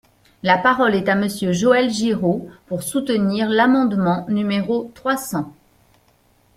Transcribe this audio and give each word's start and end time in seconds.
La 0.41 0.57
parole 0.57 0.95
est 0.95 1.07
à 1.09 1.13
Monsieur 1.15 1.51
Joël 1.53 1.91
Giraud, 1.91 2.49
pour 2.65 2.81
soutenir 2.81 3.49
l’amendement 3.51 4.25
numéro 4.29 4.91
trois 4.95 5.15
cents. 5.15 5.53